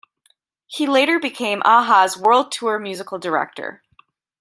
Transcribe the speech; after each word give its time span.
He 0.65 0.87
later 0.87 1.19
became 1.19 1.61
a-ha's 1.63 2.17
world 2.17 2.51
tour 2.51 2.79
musical 2.79 3.19
director. 3.19 3.83